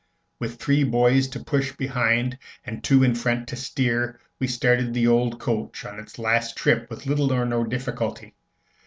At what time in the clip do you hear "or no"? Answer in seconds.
7.31-7.63